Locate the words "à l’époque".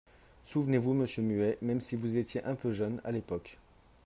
3.03-3.59